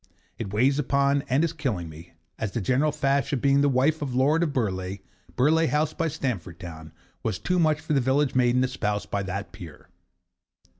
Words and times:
It 0.39 0.51
weighs 0.51 0.79
upon 0.79 1.21
and 1.29 1.43
is 1.43 1.53
killing 1.53 1.87
me, 1.87 2.13
as 2.39 2.53
the 2.53 2.59
general 2.59 2.91
fash 2.91 3.31
of 3.33 3.39
being 3.41 3.61
the 3.61 3.69
wife 3.69 4.01
of 4.01 4.13
the 4.13 4.17
Lord 4.17 4.41
of 4.41 4.51
Burleigh, 4.51 4.97
Burleigh 5.35 5.67
House 5.67 5.93
by 5.93 6.07
Stamford 6.07 6.59
Town, 6.59 6.91
was 7.21 7.37
too 7.37 7.59
much 7.59 7.79
for 7.79 7.93
the 7.93 8.01
village 8.01 8.33
maiden 8.33 8.63
espoused 8.63 9.11
by 9.11 9.21
that 9.21 9.51
peer. 9.51 9.89